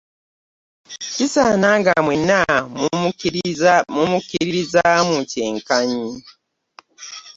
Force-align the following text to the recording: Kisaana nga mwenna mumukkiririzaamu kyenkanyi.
Kisaana 1.15 1.69
nga 1.79 1.93
mwenna 2.05 2.39
mumukkiririzaamu 3.91 5.17
kyenkanyi. 5.31 6.09